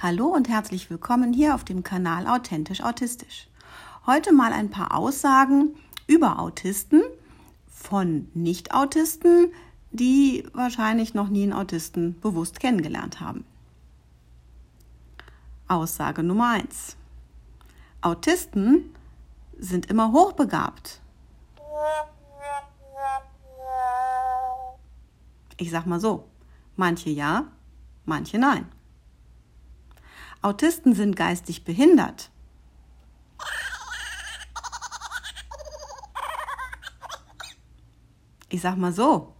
[0.00, 3.48] Hallo und herzlich willkommen hier auf dem Kanal Authentisch Autistisch.
[4.06, 5.74] Heute mal ein paar Aussagen
[6.06, 7.02] über Autisten
[7.66, 9.52] von Nicht-Autisten,
[9.90, 13.44] die wahrscheinlich noch nie einen Autisten bewusst kennengelernt haben.
[15.66, 16.96] Aussage Nummer 1.
[18.00, 18.94] Autisten
[19.58, 21.00] sind immer hochbegabt.
[25.56, 26.28] Ich sag mal so,
[26.76, 27.48] manche ja,
[28.04, 28.77] manche nein.
[30.40, 32.30] Autisten sind geistig behindert.
[38.48, 39.34] Ich sag mal so,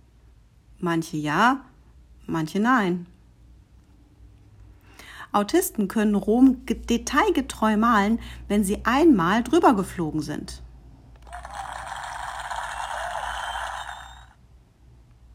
[0.78, 1.64] manche ja,
[2.26, 3.06] manche nein.
[5.32, 10.62] Autisten können Rom detailgetreu malen, wenn sie einmal drüber geflogen sind.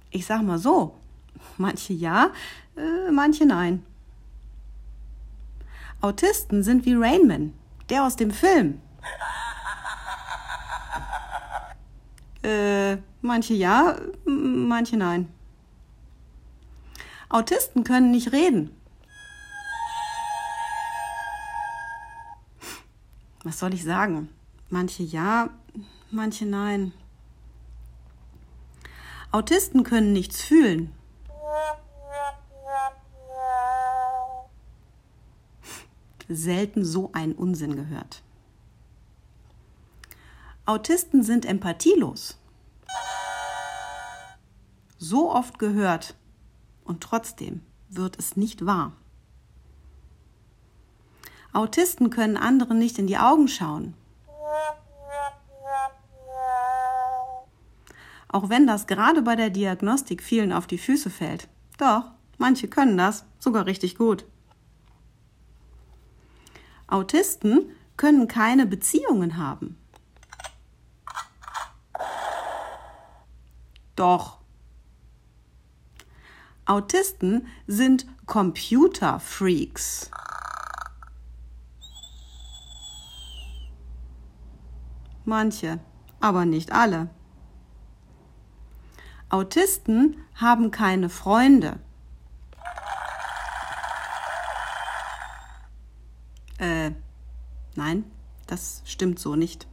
[0.09, 0.95] Ich sag mal so,
[1.58, 2.32] manche ja,
[2.76, 3.84] äh, manche nein.
[6.04, 7.54] Autisten sind wie Rainman,
[7.90, 8.82] der aus dem Film.
[12.45, 13.95] Äh, manche ja,
[14.26, 15.30] manche nein.
[17.30, 18.76] Autisten können nicht reden.
[23.45, 24.28] Was soll ich sagen?
[24.70, 25.52] Manche ja,
[26.12, 26.92] manche nein.
[29.32, 30.94] Autisten können nichts fühlen.
[36.30, 38.22] Selten so einen Unsinn gehört.
[40.66, 42.38] Autisten sind empathielos.
[44.98, 46.16] So oft gehört
[46.86, 48.94] und trotzdem wird es nicht wahr.
[51.52, 53.94] Autisten können anderen nicht in die Augen schauen.
[58.30, 61.48] Auch wenn das gerade bei der Diagnostik vielen auf die Füße fällt.
[61.78, 62.06] Doch,
[62.40, 64.26] manche können das sogar richtig gut.
[66.94, 69.80] Autisten können keine Beziehungen haben.
[73.95, 74.37] Doch.
[76.65, 80.11] Autisten sind Computerfreaks.
[85.26, 85.80] Manche,
[86.20, 87.09] aber nicht alle.
[89.30, 91.80] Autisten haben keine Freunde.
[96.64, 96.92] Äh,
[97.76, 98.06] nein,
[98.48, 99.68] das stimmt so nicht.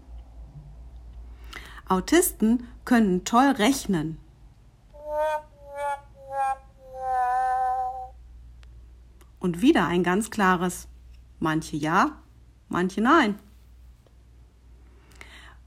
[1.87, 4.19] Autisten können toll rechnen.
[9.39, 10.89] Und wieder ein ganz klares
[11.39, 12.19] manche ja,
[12.69, 13.39] manche nein.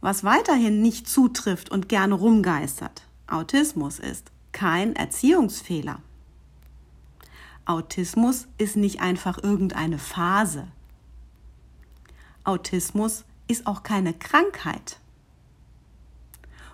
[0.02, 6.02] Was weiterhin nicht zutrifft und gerne rumgeistert, Autismus ist kein Erziehungsfehler.
[7.64, 10.68] Autismus ist nicht einfach irgendeine Phase.
[12.44, 15.00] Autismus ist auch keine Krankheit.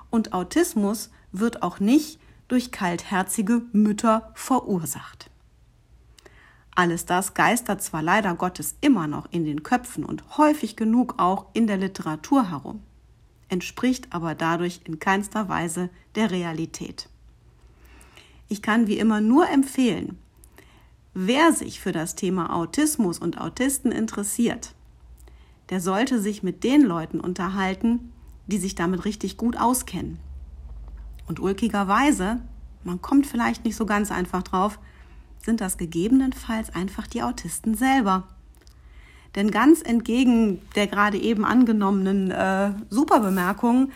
[0.09, 5.29] Und Autismus wird auch nicht durch kaltherzige Mütter verursacht.
[6.73, 11.47] Alles das geistert zwar leider Gottes immer noch in den Köpfen und häufig genug auch
[11.53, 12.81] in der Literatur herum,
[13.49, 17.09] entspricht aber dadurch in keinster Weise der Realität.
[18.47, 20.17] Ich kann wie immer nur empfehlen,
[21.13, 24.73] wer sich für das Thema Autismus und Autisten interessiert,
[25.69, 28.11] der sollte sich mit den Leuten unterhalten,
[28.47, 30.19] die sich damit richtig gut auskennen.
[31.27, 32.41] Und ulkigerweise,
[32.83, 34.79] man kommt vielleicht nicht so ganz einfach drauf,
[35.43, 38.27] sind das gegebenenfalls einfach die Autisten selber.
[39.35, 43.91] Denn ganz entgegen der gerade eben angenommenen äh, Superbemerkung,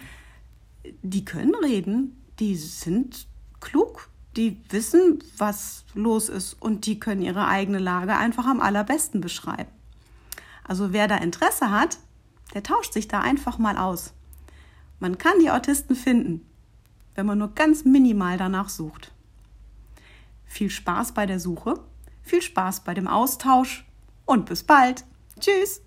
[1.02, 3.28] die können reden, die sind
[3.60, 9.22] klug, die wissen, was los ist und die können ihre eigene Lage einfach am allerbesten
[9.22, 9.72] beschreiben.
[10.64, 11.98] Also wer da Interesse hat,
[12.54, 14.14] der tauscht sich da einfach mal aus.
[15.00, 16.46] Man kann die Autisten finden,
[17.16, 19.12] wenn man nur ganz minimal danach sucht.
[20.46, 21.80] Viel Spaß bei der Suche,
[22.22, 23.86] viel Spaß bei dem Austausch
[24.26, 25.04] und bis bald.
[25.40, 25.82] Tschüss.